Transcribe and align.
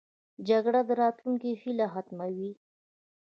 جګړه 0.47 0.81
د 0.87 0.89
راتلونکې 1.01 1.51
هیله 1.61 1.87
ختموي 1.93 2.51